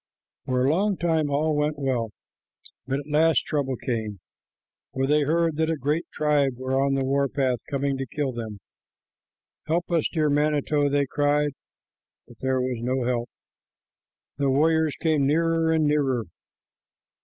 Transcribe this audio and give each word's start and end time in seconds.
For 0.47 0.65
a 0.65 0.69
long 0.71 0.97
time 0.97 1.29
all 1.29 1.55
went 1.55 1.77
well, 1.77 2.09
but 2.87 3.01
at 3.01 3.07
last 3.07 3.41
trouble 3.45 3.75
came, 3.75 4.19
for 4.95 5.05
they 5.05 5.21
heard 5.21 5.57
that 5.57 5.69
a 5.69 5.77
great 5.77 6.05
tribe 6.11 6.53
were 6.57 6.83
on 6.83 6.95
the 6.95 7.05
war 7.05 7.29
path 7.29 7.59
coming 7.69 7.99
to 7.99 8.07
kill 8.07 8.31
them. 8.31 8.57
"Help 9.67 9.91
us, 9.91 10.09
dear 10.11 10.27
manito," 10.31 10.89
they 10.89 11.05
cried 11.05 11.51
but 12.27 12.37
there 12.39 12.59
was 12.59 12.79
no 12.81 13.03
help. 13.05 13.29
The 14.39 14.49
warriors 14.49 14.95
came 14.99 15.27
nearer 15.27 15.71
and 15.71 15.85
nearer. 15.85 16.23